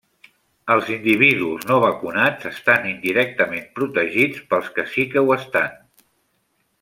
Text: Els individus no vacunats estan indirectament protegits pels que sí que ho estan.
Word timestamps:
Els 0.75 0.87
individus 0.95 1.67
no 1.71 1.77
vacunats 1.83 2.49
estan 2.53 2.89
indirectament 2.93 3.67
protegits 3.81 4.43
pels 4.55 4.73
que 4.79 4.87
sí 4.95 5.07
que 5.13 5.23
ho 5.27 5.37
estan. 5.41 5.77